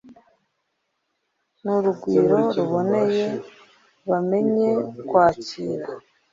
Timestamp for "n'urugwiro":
1.63-2.39